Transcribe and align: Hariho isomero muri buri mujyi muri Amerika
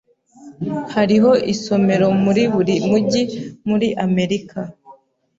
Hariho 0.95 1.31
isomero 1.53 2.07
muri 2.23 2.43
buri 2.53 2.75
mujyi 2.89 3.21
muri 3.67 3.87
Amerika 4.05 4.59